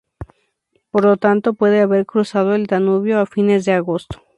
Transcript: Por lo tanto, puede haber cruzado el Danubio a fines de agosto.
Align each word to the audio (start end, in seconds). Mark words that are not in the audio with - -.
Por 0.89 1.05
lo 1.05 1.15
tanto, 1.17 1.53
puede 1.53 1.81
haber 1.81 2.07
cruzado 2.07 2.55
el 2.55 2.65
Danubio 2.65 3.19
a 3.19 3.27
fines 3.27 3.65
de 3.65 3.73
agosto. 3.73 4.23